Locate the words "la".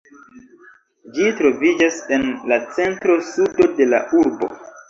2.53-2.59, 3.95-4.05